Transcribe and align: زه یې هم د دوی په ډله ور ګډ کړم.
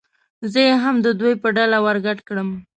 زه 0.51 0.59
یې 0.67 0.75
هم 0.83 0.95
د 1.05 1.07
دوی 1.19 1.33
په 1.41 1.47
ډله 1.57 1.77
ور 1.85 1.97
ګډ 2.05 2.19
کړم. 2.27 2.49